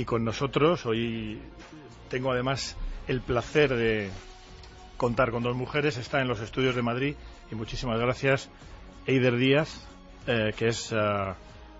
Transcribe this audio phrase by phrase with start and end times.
[0.00, 1.38] Y con nosotros hoy
[2.08, 2.74] tengo además
[3.06, 4.08] el placer de
[4.96, 5.98] contar con dos mujeres.
[5.98, 7.16] Está en los estudios de Madrid
[7.52, 8.48] y muchísimas gracias
[9.06, 9.86] Eider Díaz,
[10.26, 10.96] eh, que es eh,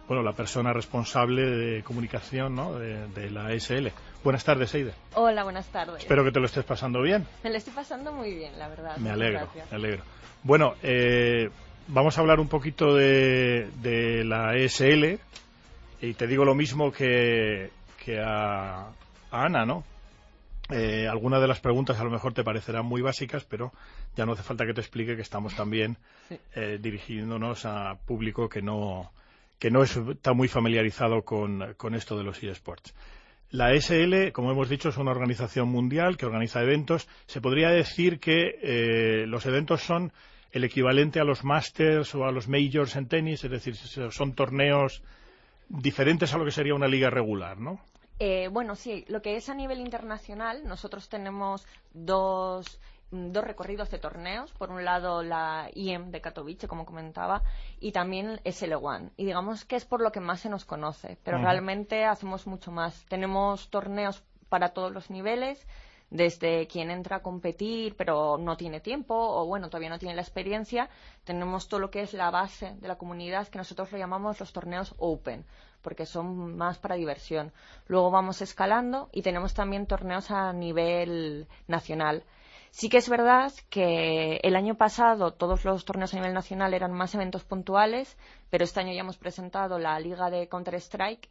[0.06, 2.74] bueno la persona responsable de comunicación ¿no?
[2.74, 3.86] de, la SL.
[4.22, 4.92] Buenas tardes, Eider.
[5.14, 6.00] Hola, buenas tardes.
[6.00, 7.26] Espero que te lo estés pasando bien.
[7.42, 8.98] Me lo estoy pasando muy bien, la verdad.
[8.98, 10.02] Me alegro, me alegro.
[10.42, 11.48] Bueno, eh,
[11.88, 15.18] vamos a hablar un poquito de, de la ESL
[16.02, 17.70] y te digo lo mismo que,
[18.04, 18.90] que a,
[19.30, 19.84] Ana, ¿no?
[20.70, 23.72] Eh, algunas de las preguntas a lo mejor te parecerán muy básicas, pero
[24.16, 25.96] ya no hace falta que te explique que estamos también
[26.54, 29.12] eh, dirigiéndonos a público que no,
[29.58, 32.94] que no está muy familiarizado con, con esto de los eSports.
[33.50, 37.08] La SL, como hemos dicho, es una organización mundial que organiza eventos.
[37.26, 40.12] Se podría decir que eh, los eventos son
[40.52, 45.02] el equivalente a los Masters o a los Majors en tenis, es decir, son torneos
[45.70, 47.80] diferentes a lo que sería una liga regular, ¿no?
[48.18, 53.98] Eh, bueno, sí, lo que es a nivel internacional, nosotros tenemos dos, dos recorridos de
[53.98, 54.52] torneos.
[54.52, 57.42] Por un lado, la IEM de Katowice, como comentaba,
[57.78, 59.12] y también SL1.
[59.16, 62.70] Y digamos que es por lo que más se nos conoce, pero realmente hacemos mucho
[62.70, 63.06] más.
[63.06, 65.66] Tenemos torneos para todos los niveles
[66.10, 70.22] desde quien entra a competir pero no tiene tiempo o bueno todavía no tiene la
[70.22, 70.90] experiencia
[71.24, 74.52] tenemos todo lo que es la base de la comunidad que nosotros lo llamamos los
[74.52, 75.44] torneos open
[75.82, 77.52] porque son más para diversión.
[77.86, 82.24] Luego vamos escalando y tenemos también torneos a nivel nacional.
[82.70, 86.92] Sí que es verdad que el año pasado todos los torneos a nivel nacional eran
[86.92, 88.16] más eventos puntuales,
[88.48, 91.28] pero este año ya hemos presentado la Liga de Counter-Strike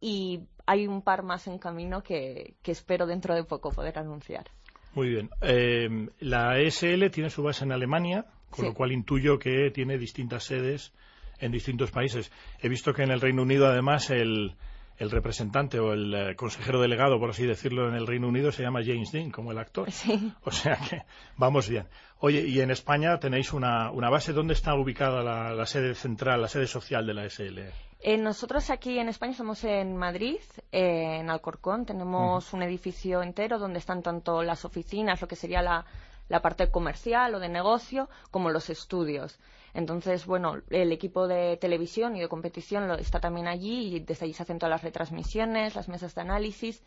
[0.00, 4.50] y hay un par más en camino que, espero dentro de poco poder anunciar.
[4.94, 5.30] Muy bien.
[5.42, 10.44] Eh, la ESL tiene su base en Alemania, con lo cual intuyo que tiene distintas
[10.44, 10.92] sedes
[11.38, 12.32] en distintos países.
[12.60, 14.56] He visto que en el Reino Unido, además, el,
[14.98, 18.62] el representante o el eh, consejero delegado, por así decirlo, en el Reino Unido se
[18.62, 19.90] llama James Dean, como el actor.
[19.90, 20.32] Sí.
[20.44, 21.02] O sea que
[21.36, 21.86] vamos bien.
[22.18, 24.32] Oye, y en España tenéis una, una base.
[24.32, 27.58] ¿Dónde está ubicada la, sede central, la sede social de la SL?
[28.00, 30.38] Eh, nosotros aquí en España estamos en Madrid,
[30.72, 31.84] eh, en Alcorcón.
[31.84, 35.84] Tenemos un edificio entero donde están tanto las oficinas, lo que sería la,
[36.28, 39.38] la parte comercial o de negocio, como los estudios.
[39.74, 44.32] Entonces, bueno, el equipo de televisión y de competición está también allí y desde allí
[44.32, 46.82] se hacen todas las retransmisiones, las mesas de análisis.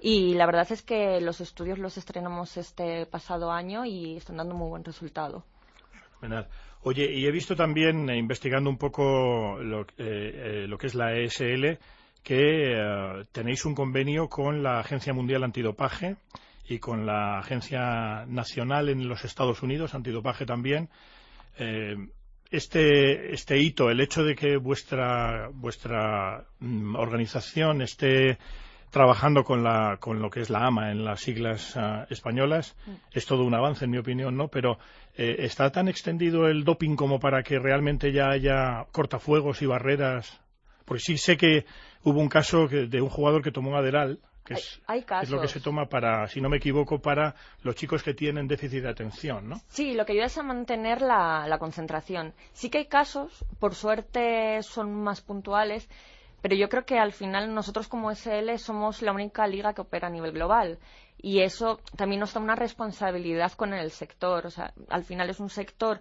[0.00, 4.54] Y la verdad es que los estudios los estrenamos este pasado año y están dando
[4.54, 5.44] muy buen resultado.
[6.82, 10.94] Oye, y he visto también, eh, investigando un poco lo, eh, eh, lo, que es
[10.94, 11.78] la ESL,
[12.22, 16.16] que tenéis un convenio con la Agencia Mundial Antidopaje
[16.68, 20.88] y con la Agencia Nacional en los Estados Unidos, Antidopaje también
[22.50, 28.38] este, este hito, el hecho de que vuestra, vuestra mm, organización esté
[28.90, 32.92] trabajando con, la, con lo que es la AMA en las siglas ah, españolas mm.
[33.12, 34.48] es todo un avance, en mi opinión, ¿no?
[34.48, 34.78] Pero
[35.16, 40.40] eh, ¿está tan extendido el doping como para que realmente ya haya cortafuegos y barreras?
[40.84, 41.66] Porque sí sé que
[42.04, 44.80] hubo un caso de un jugador que tomó Aderal que es,
[45.30, 48.84] lo que se toma para, si no me equivoco, para los chicos que tienen déficit
[48.84, 49.60] de atención, ¿no?
[49.68, 52.32] Sí, lo que ayuda es a mantener la, concentración.
[52.52, 55.88] Sí que hay casos, por suerte son más puntuales,
[56.40, 60.06] pero yo creo que al final nosotros como SL somos la única liga que opera
[60.08, 60.78] a nivel global
[61.18, 64.46] y eso también nos da una responsabilidad con el sector.
[64.46, 66.00] O sea, al final es un sector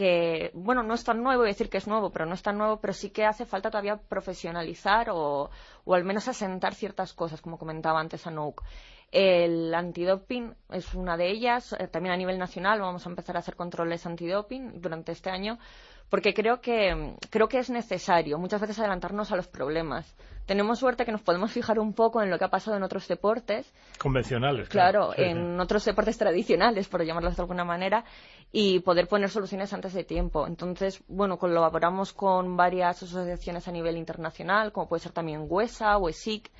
[0.00, 2.40] que, bueno, no es tan nuevo, voy a decir que es nuevo, pero no es
[2.42, 5.50] tan nuevo, pero sí que hace falta todavía profesionalizar o,
[5.84, 8.62] o al menos asentar ciertas cosas, como comentaba antes Anouk.
[9.12, 11.74] El antidoping es una de ellas.
[11.78, 15.58] Eh, también a nivel nacional vamos a empezar a hacer controles antidoping durante este año
[16.10, 20.14] porque creo que, creo que es necesario muchas veces adelantarnos a los problemas.
[20.44, 23.06] Tenemos suerte que nos podemos fijar un poco en lo que ha pasado en otros
[23.06, 23.72] deportes.
[23.98, 24.68] Convencionales.
[24.68, 28.04] Claro, en otros deportes tradicionales, por llamarlos de alguna manera,
[28.50, 30.48] y poder poner soluciones antes de tiempo.
[30.48, 36.08] Entonces, bueno, colaboramos con varias asociaciones a nivel internacional, como puede ser también WESA o
[36.08, 36.50] ESIC,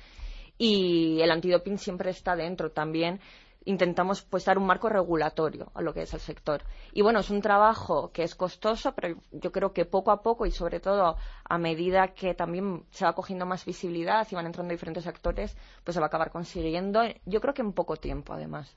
[0.57, 3.19] y el antidoping siempre está dentro también
[3.65, 6.63] intentamos pues dar un marco regulatorio a lo que es el sector.
[6.93, 10.45] Y bueno, es un trabajo que es costoso, pero yo creo que poco a poco
[10.45, 14.71] y sobre todo a medida que también se va cogiendo más visibilidad y van entrando
[14.71, 18.75] diferentes actores, pues se va a acabar consiguiendo, yo creo que en poco tiempo además.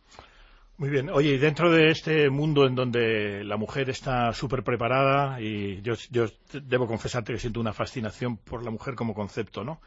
[0.76, 1.08] Muy bien.
[1.10, 5.94] Oye, y dentro de este mundo en donde la mujer está súper preparada, y yo,
[6.10, 9.80] yo debo confesarte que siento una fascinación por la mujer como concepto, ¿no?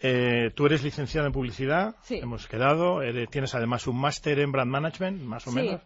[0.00, 3.00] Eh, tú eres licenciada en publicidad, hemos quedado.
[3.30, 5.80] tienes además un máster en brand management, más o menos.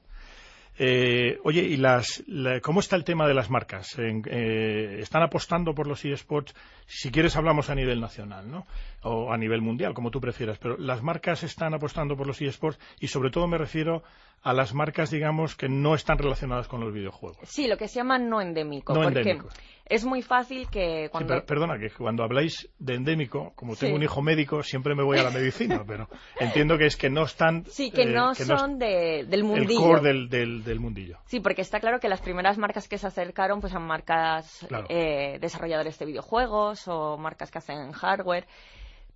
[0.82, 2.24] Eh, oye, ¿y las,
[2.62, 3.98] cómo está el tema de las marcas?
[3.98, 6.54] Eh, ¿Están apostando por los eSports?
[6.92, 8.66] Si quieres hablamos a nivel nacional, ¿no?
[9.02, 12.78] o a nivel mundial, como tú prefieras, pero las marcas están apostando por los eSports
[12.98, 14.02] y sobre todo me refiero
[14.42, 17.38] a las marcas, digamos, que no están relacionadas con los videojuegos.
[17.48, 18.92] Sí, lo que se llama no endémico.
[18.92, 19.48] No porque endémico.
[19.87, 21.34] es muy fácil que Sí, cuando...
[21.34, 25.19] per- perdona, que cuando habláis de endémico, como tengo un hijo médico, siempre me voy
[25.19, 26.08] a la medicina, pero
[26.38, 27.64] entiendo que es que no están...
[27.66, 29.81] Sí, que eh, no son de- del el mundillo.
[29.81, 31.19] core del, del, del mundillo.
[31.26, 34.87] Sí, porque está claro que las primeras marcas que se acercaron pues son marcas Claro.
[34.90, 38.46] eh, desarrolladores de videojuegos o marcas que hacen hardware.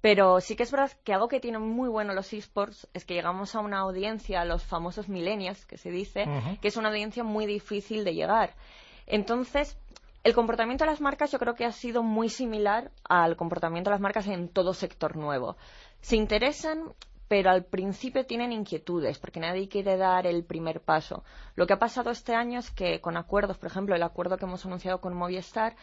[0.00, 3.14] Pero sí que es verdad que algo que tienen muy bueno los esports es que
[3.14, 6.26] llegamos a una audiencia, los famosos millennials, que se dice,
[6.60, 8.54] que es una audiencia muy difícil de llegar.
[9.06, 9.78] Entonces,
[10.22, 13.94] el comportamiento de las marcas yo creo que ha sido muy similar al comportamiento de
[13.94, 15.56] las marcas en todo sector nuevo.
[16.00, 16.92] Se interesan,
[17.28, 21.24] pero al principio tienen inquietudes, porque nadie quiere dar el primer paso.
[21.56, 24.44] Lo que ha pasado este año es que con acuerdos, por ejemplo, el acuerdo que
[24.44, 25.76] hemos anunciado con Movistar,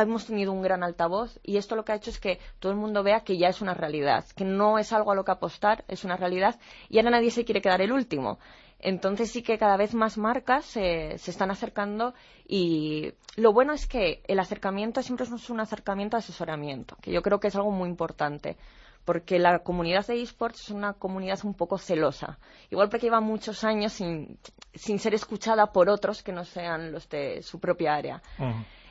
[0.00, 2.78] hemos tenido un gran altavoz y esto lo que ha hecho es que todo el
[2.78, 5.84] mundo vea que ya es una realidad, que no es algo a lo que apostar,
[5.88, 6.58] es una realidad
[6.88, 8.38] y ahora nadie se quiere quedar el último.
[8.78, 12.14] Entonces sí que cada vez más marcas se, están acercando
[12.46, 17.22] y lo bueno es que el acercamiento siempre es un acercamiento de asesoramiento, que yo
[17.22, 18.56] creo que es algo muy importante
[19.04, 22.38] porque la comunidad de esports es una comunidad un poco celosa.
[22.70, 24.38] Igual porque lleva muchos años sin,
[24.74, 28.22] sin ser escuchada por otros que no sean los de su propia área.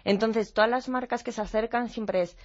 [0.03, 2.37] Entonces, todas las marcas que se acercan siempre es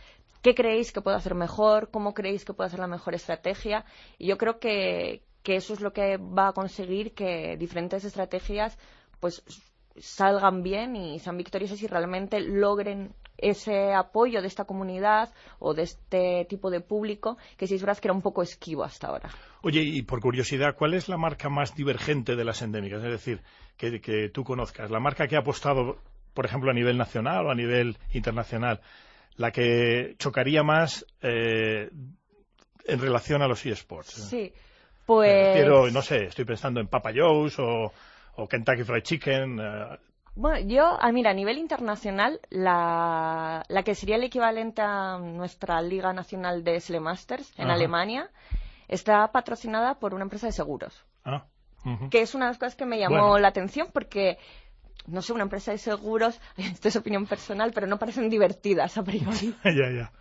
[0.42, 1.90] ¿qué creéis que puedo hacer mejor?
[1.90, 3.84] ¿Cómo creéis que puedo hacer la mejor estrategia?
[4.16, 8.78] Y yo creo que, eso es lo que va a conseguir que diferentes estrategias
[9.20, 9.42] pues
[9.98, 15.82] salgan bien y sean victoriosas y realmente logren ese apoyo de esta comunidad o de
[15.82, 19.30] este tipo de público que sí es verdad que era un poco esquivo hasta ahora.
[19.62, 23.02] Oye, y por curiosidad, ¿cuál es la marca más divergente de las endémicas?
[23.02, 23.42] Es decir,
[23.76, 24.90] que, que tú conozcas.
[24.90, 25.98] La marca que ha apostado,
[26.36, 28.80] por ejemplo, a nivel nacional o a nivel internacional,
[29.36, 31.90] la que chocaría más eh,
[32.86, 34.12] en relación a los eSports.
[34.30, 34.60] Sí, Me
[35.06, 35.46] pues...
[35.48, 37.92] refiero, no sé, estoy pensando en Papa Joe's o,
[38.36, 39.58] o Kentucky Fried Chicken.
[39.60, 39.98] eh,
[40.34, 45.80] Bueno, yo, ah, mira, a nivel internacional, la, la que sería el equivalente a nuestra
[45.80, 47.74] Liga Nacional de Sle Masters en Ajá.
[47.74, 48.30] Alemania
[48.88, 51.44] está patrocinada por una empresa de seguros, ah,
[52.10, 53.38] que es una de las cosas que me llamó Bueno.
[53.38, 54.38] la atención porque,
[55.06, 59.04] no sé, una empresa de seguros, esto es opinión personal, pero no parecen divertidas a
[59.04, 59.54] priori.
[59.64, 60.12] ya, ya.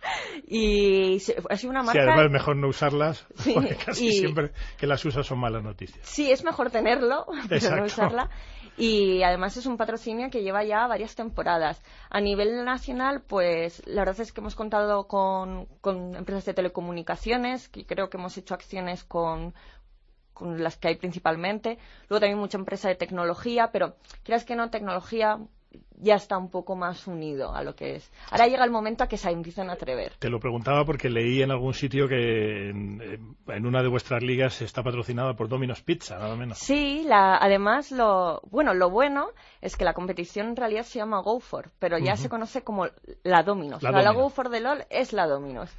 [0.46, 1.16] Y
[1.50, 2.02] ha sido una Sí, marca...
[2.02, 5.62] además es mejor no usarlas, Sí, porque casi y- siempre que las usas son malas
[5.62, 6.06] noticias.
[6.06, 7.76] Sí, es mejor tenerlo, pero Exacto.
[7.76, 8.30] no usarla.
[8.78, 11.80] Y además es un patrocinio que lleva ya varias temporadas.
[12.10, 17.70] A nivel nacional, pues la verdad es que hemos contado con, con empresas de telecomunicaciones,
[17.70, 19.54] que creo que hemos hecho acciones con,
[20.36, 21.78] con las que hay principalmente.
[22.08, 25.38] Luego también mucha empresa de tecnología, pero creas que no, tecnología
[25.98, 28.12] ya está un poco más unido a lo que es.
[28.30, 30.12] Ahora llega el momento a que se empiecen a atrever.
[30.18, 34.60] Te lo preguntaba porque leí en algún sitio que en, en una de vuestras ligas
[34.60, 36.58] está patrocinada por Domino's Pizza, nada menos.
[36.58, 39.28] Sí, la, además lo bueno, lo bueno
[39.62, 42.22] es que la competición en realidad se llama Go For, pero ya Ujú.
[42.22, 42.86] se conoce como
[43.22, 43.82] la Dominos.
[43.82, 44.24] La La, la Domino.
[44.24, 45.70] Go For de LOL es la Dominos.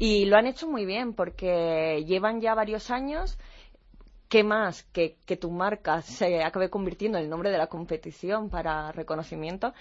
[0.00, 3.36] Y lo han hecho muy bien porque llevan ya varios años.
[4.28, 8.50] ¿Qué más que, que tu marca se acabe convirtiendo en el nombre de la competición
[8.50, 9.72] para reconocimiento?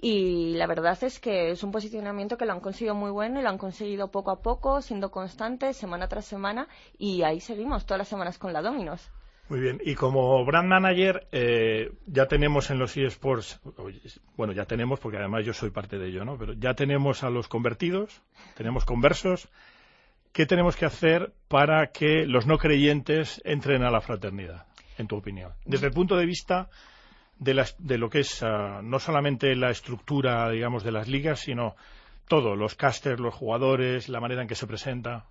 [0.00, 3.42] Y la verdad es que es un posicionamiento que lo han conseguido muy bueno y
[3.42, 7.98] lo han conseguido poco a poco, siendo constantes, semana tras semana, y ahí seguimos todas
[7.98, 9.10] las semanas con la Dominos.
[9.48, 13.60] Muy bien, y como brand manager eh, ya tenemos en los eSports,
[14.36, 16.36] bueno, ya tenemos porque además yo soy parte de ello, ¿no?
[16.38, 18.22] Pero ya tenemos a los convertidos,
[18.56, 19.48] tenemos conversos.
[20.32, 24.66] ¿Qué tenemos que hacer para que los no creyentes entren a la fraternidad,
[24.96, 25.52] en tu opinión?
[25.64, 26.68] Desde el punto de vista
[27.38, 31.40] de, las- de lo que es ah, no solamente la estructura, digamos, de las ligas,
[31.40, 31.74] sino
[32.28, 35.24] todo, los casters, los jugadores, la manera en que se presenta.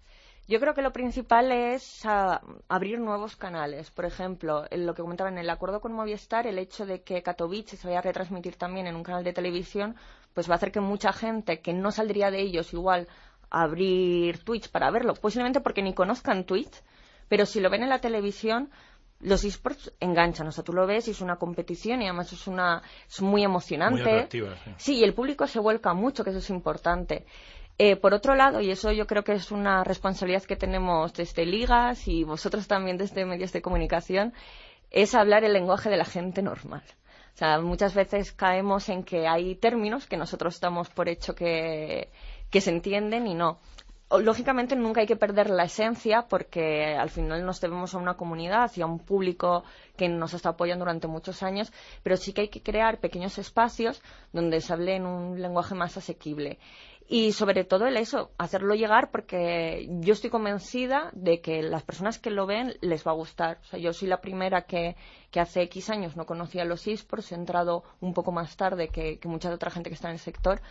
[0.49, 3.91] Yo creo que lo principal es ah, abrir nuevos canales.
[3.91, 7.21] Por ejemplo, en lo que comentaba en el acuerdo con Movistar, el hecho de que
[7.21, 9.95] Katowice se vaya a retransmitir también en un canal de televisión,
[10.33, 13.07] pues va a hacer que mucha gente que no saldría de ellos igual
[13.49, 16.83] abrir Twitch para verlo, posiblemente porque ni conozcan Twitch,
[17.27, 18.69] pero si lo ven en la televisión,
[19.19, 20.47] los esports enganchan.
[20.47, 23.43] O sea, tú lo ves y es una competición y además es, una, es muy
[23.43, 24.03] emocionante.
[24.03, 24.71] Muy atractiva, sí.
[24.77, 27.25] Sí, y el público se vuelca mucho, que eso es importante.
[27.79, 31.45] Eh, por otro lado, y eso yo creo que es una responsabilidad que tenemos desde
[31.45, 34.33] ligas y vosotros también desde medios de comunicación,
[34.89, 36.83] es hablar el lenguaje de la gente normal.
[37.35, 42.09] O sea, muchas veces caemos en que hay términos que nosotros damos por hecho que,
[42.49, 43.59] que se entienden y no.
[44.09, 48.71] Lógicamente nunca hay que perder la esencia porque al final nos debemos a una comunidad
[48.77, 49.65] y a un público
[49.97, 51.73] que nos está apoyando durante muchos años,
[52.03, 54.01] pero sí que hay que crear pequeños espacios
[54.31, 56.57] donde se hable en un lenguaje más asequible.
[57.09, 62.19] y sobre todo el eso, hacerlo llegar porque yo estoy convencida de que las personas
[62.19, 63.59] que lo ven les va a gustar.
[63.61, 64.95] O sea, yo soy la primera que,
[65.31, 69.19] que hace X años no conocía los esports, he entrado un poco más tarde que,
[69.19, 70.61] que mucha otra gente que está en el sector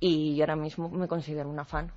[0.00, 1.92] y ahora mismo me considero una fan.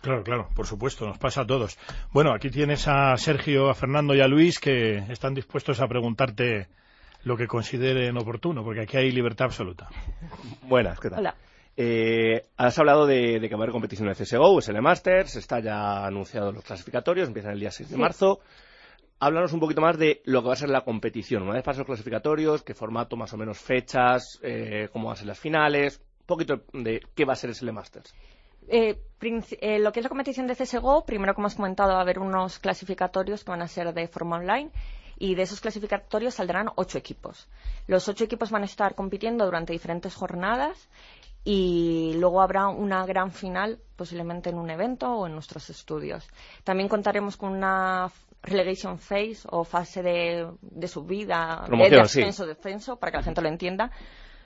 [0.00, 1.78] Claro, claro, por supuesto, nos pasa a todos.
[2.12, 6.66] Bueno, aquí tienes a Sergio, a Fernando y a Luis que están dispuestos a preguntarte
[7.24, 9.88] lo que consideren oportuno, porque aquí hay libertad absoluta.
[10.62, 11.20] Buenas, ¿qué tal?
[11.20, 11.34] Hola.
[11.76, 15.60] Eh, has hablado de, de que va a haber competición de CSGO, SL Masters, está
[15.60, 18.00] ya anunciado los clasificatorios, empiezan el día 6 de Sí.
[18.00, 18.40] marzo.
[19.20, 21.44] Háblanos un poquito más de lo que va a ser la competición.
[21.44, 25.16] Una vez pasen los clasificatorios, qué formato, más o menos fechas, eh, cómo van a
[25.18, 28.14] ser las finales, poquito de qué va a ser SL Masters.
[28.68, 28.98] Eh,
[29.60, 32.18] eh, lo que es la competición de CSGO, primero, como has comentado, va a haber
[32.18, 34.70] unos clasificatorios que van a ser de forma online
[35.18, 37.48] y de esos clasificatorios saldrán ocho equipos.
[37.86, 40.88] Los ocho equipos van a estar compitiendo durante diferentes jornadas
[41.44, 46.28] y luego habrá una gran final, posiblemente en un evento o en nuestros estudios.
[46.64, 48.10] También contaremos con una
[48.42, 52.46] relegation phase o fase de, de subida, Promoción, de sí.
[52.46, 53.90] descenso, para que la gente lo entienda,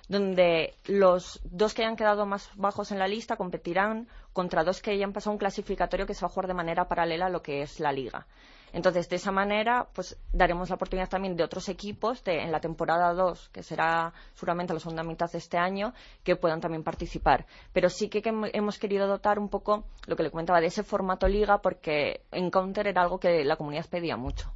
[0.08, 4.92] donde los dos que hayan quedado más bajos en la lista competirán contra dos que
[4.92, 7.62] hayan pasado un clasificatorio que se va a jugar de manera paralela a lo que
[7.62, 8.26] es la liga.
[8.72, 12.60] Entonces, de esa manera, pues daremos la oportunidad también de otros equipos de, en la
[12.60, 15.94] temporada 2, que será seguramente la segunda mitad de este año,
[16.25, 17.46] que puedan también participar.
[17.72, 20.66] Pero sí que, que hem- hemos querido dotar un poco lo que le comentaba de
[20.66, 24.52] ese formato liga, porque Encounter era algo que la comunidad pedía mucho.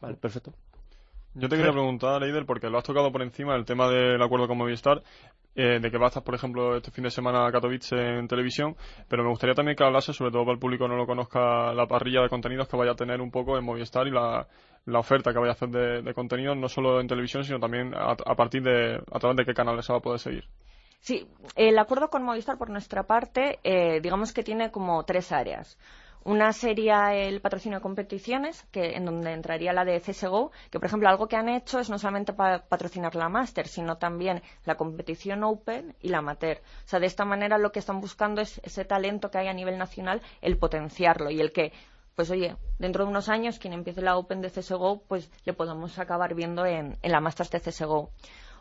[0.00, 0.52] Vale, perfecto.
[1.34, 4.48] Yo te quería preguntar, Eider, porque lo has tocado por encima, el tema del acuerdo
[4.48, 5.00] con Movistar,
[5.54, 8.26] eh, de que va a estar, por ejemplo, este fin de semana a Katowice en
[8.26, 8.76] televisión,
[9.08, 11.86] pero me gustaría también que hablase, sobre todo para el público no lo conozca, la
[11.86, 14.48] parrilla de contenidos que vaya a tener un poco en Movistar y la,
[14.86, 17.94] la oferta que vaya a hacer de, de contenidos, no solo en televisión, sino también
[17.94, 20.44] a, a partir de, a través de qué canales se va a poder seguir.
[21.00, 25.78] Sí, el acuerdo con Movistar por nuestra parte, eh, digamos que tiene como tres áreas.
[26.24, 30.86] Una sería el patrocinio de competiciones, que en donde entraría la de CSGO, que por
[30.86, 34.76] ejemplo algo que han hecho es no solamente pa- patrocinar la Master, sino también la
[34.76, 36.58] competición Open y la Amateur.
[36.84, 39.52] O sea, de esta manera lo que están buscando es ese talento que hay a
[39.54, 41.72] nivel nacional, el potenciarlo y el que
[42.14, 45.98] pues oye, dentro de unos años quien empiece la Open de CSGO, pues le podamos
[45.98, 48.10] acabar viendo en, en la Masters de CSGO.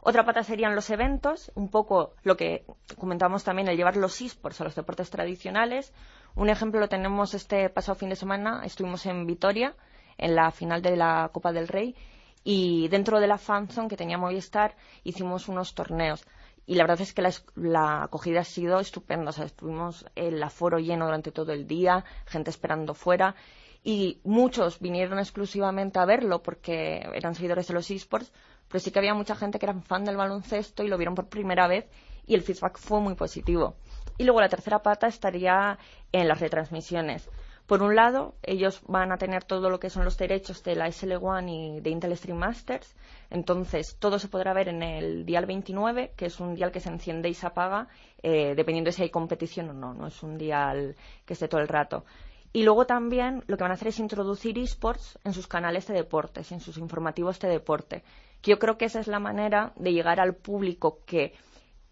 [0.01, 2.65] Otra pata serían los eventos, un poco lo que
[2.97, 5.93] comentamos también, el llevar los esports a los deportes tradicionales.
[6.35, 9.75] Un ejemplo lo tenemos este pasado fin de semana, estuvimos en Vitoria,
[10.17, 11.95] en la final de la Copa del Rey,
[12.43, 16.25] y dentro de la fanzone que tenía Movistar hicimos unos torneos.
[16.65, 19.31] Y la verdad es que la, la acogida ha sido estupenda.
[19.31, 23.35] O sea, estuvimos el aforo lleno durante todo el día, gente esperando fuera.
[23.83, 28.31] Y muchos vinieron exclusivamente a verlo porque eran seguidores de los esports,
[28.69, 31.27] pero sí que había mucha gente que era fan del baloncesto y lo vieron por
[31.27, 31.89] primera vez
[32.25, 33.75] y el feedback fue muy positivo.
[34.17, 35.77] Y luego la tercera pata estaría
[36.11, 37.29] en las retransmisiones.
[37.69, 40.87] Por un lado, ellos van a tener todo lo que son los derechos de la
[40.87, 42.95] SL1 y de Intel Stream Masters.
[43.29, 46.89] Entonces, todo se podrá ver en el dial 29, que es un dial que se
[46.89, 47.87] enciende y se apaga,
[48.23, 49.93] eh, dependiendo de si hay competición o no.
[49.93, 50.95] No es un dial
[51.27, 52.05] que esté todo el rato.
[52.51, 55.93] Y luego también lo que van a hacer es introducir esports en sus canales de
[55.93, 58.03] deportes, en sus informativos de deporte.
[58.41, 61.33] Que yo creo que esa es la manera de llegar al público que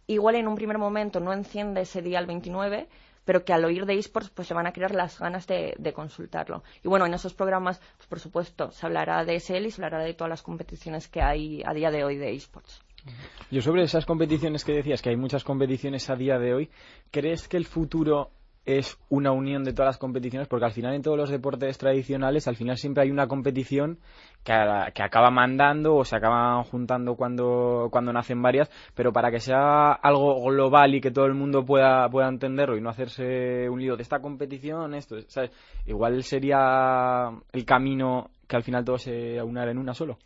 [0.08, 2.88] igual en un primer momento no enciende ese día al 29,
[3.25, 5.94] pero que al oír de esports pues le van a crear las ganas de, de
[5.94, 6.63] consultarlo.
[6.84, 10.04] Y bueno, en esos programas, pues por supuesto, se hablará de SL y se hablará
[10.04, 12.82] de todas las competiciones que hay a día de hoy de esports.
[13.51, 16.70] Yo sobre esas competiciones que decías, que hay muchas competiciones a día de hoy,
[17.12, 18.32] ¿crees que el futuro
[18.67, 20.47] es una unión de todas las competiciones?
[20.47, 23.97] Porque al final en todos los deportes tradicionales, al final siempre hay una competición
[24.43, 24.53] que,
[24.93, 29.93] que acaba mandando o se acaban juntando cuando, cuando nacen varias, pero para que sea
[29.93, 33.95] algo global y que todo el mundo pueda, pueda entenderlo y no hacerse un lío
[33.95, 35.51] de esta competición, esto, ¿sabes?
[35.86, 40.17] Igual sería el camino que al final todos se aunar en una solo.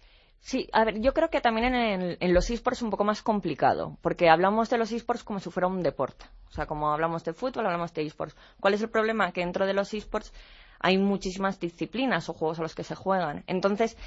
[0.43, 3.03] Sí, a ver, yo creo que también en, el- en los esports es un poco
[3.03, 6.25] más complicado, porque hablamos de los esports como si fuera un deporte.
[6.50, 8.36] O sea, como hablamos de fútbol, hablamos de esports.
[8.60, 9.31] ¿Cuál es el problema?
[9.31, 10.33] Que dentro de los esports
[10.79, 13.43] hay muchísimas disciplinas o juegos a los que se juegan.
[13.48, 13.98] Entonces,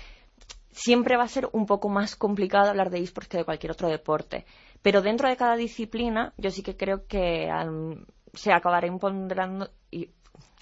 [0.73, 3.89] siempre va a ser un poco más complicado hablar de esports que de cualquier otro
[3.89, 4.45] deporte.
[4.83, 10.11] Pero dentro de cada disciplina, yo sí que creo que am, se acabará impondrando y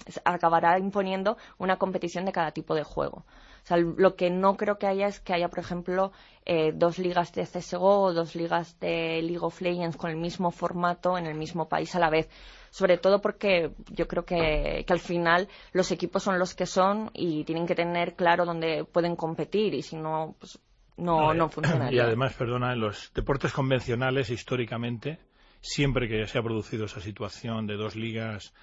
[0.07, 3.25] se acabará imponiendo una competición de cada tipo de juego.
[3.63, 6.11] O sea, lo que no creo que haya es que haya, por ejemplo,
[6.45, 10.51] eh, dos ligas de CSGO o dos ligas de League of Legends con el mismo
[10.51, 12.29] formato en el mismo país a la vez.
[12.71, 17.09] Sobre todo porque yo creo que, que al final los equipos son los que son
[17.13, 20.59] y tienen que tener claro dónde pueden competir y si no, pues
[20.97, 21.49] no, no
[21.89, 22.03] Y funcionaría.
[22.03, 25.19] además, perdona, en los deportes convencionales históricamente
[25.61, 28.53] siempre que se ha producido esa situación de dos ligas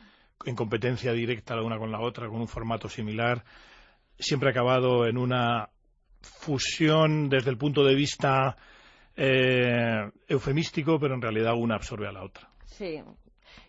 [0.45, 3.45] en competencia directa la una con la otra, con un formato similar,
[4.21, 5.71] siempre ha acabado en una
[6.21, 8.57] fusión desde el punto de vista
[9.17, 12.49] eh, eufemístico, pero en realidad una absorbe a la otra.
[12.67, 13.03] Sí,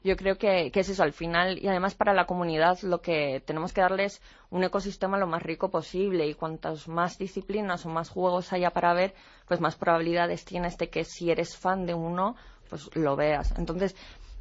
[0.03, 3.74] yo creo que, es eso al final y además para la comunidad lo que tenemos
[3.74, 8.53] que darles un ecosistema lo más rico posible y cuantas más disciplinas o más juegos
[8.53, 9.13] haya para ver
[9.48, 12.36] pues más probabilidades tienes de que si eres fan de uno
[12.70, 13.96] pues lo veas entonces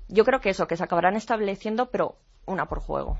[0.09, 3.19] yo creo que eso que se acabarán estableciendo pero una por juego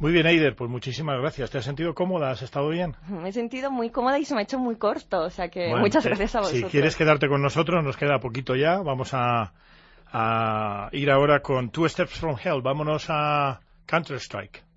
[0.00, 1.50] muy bien, Eider, pues muchísimas gracias.
[1.50, 2.30] ¿Te has sentido cómoda?
[2.30, 2.96] ¿Has estado bien?
[3.08, 5.74] Me he sentido muy cómoda y se me ha hecho muy corto, o sea que
[5.76, 6.62] muchas gracias a vosotros.
[6.62, 8.78] Si quieres quedarte con nosotros, nos queda poquito ya.
[8.78, 9.52] Vamos a,
[10.12, 12.62] a ir ahora con Two Steps from Hell.
[12.62, 14.69] Vámonos a Counter-Strike.